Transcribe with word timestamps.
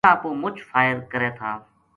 راہ 0.07 0.19
پو 0.21 0.29
مُچ 0.41 0.55
فائر 0.69 0.95
کرے 1.11 1.29
تھا 1.37 1.51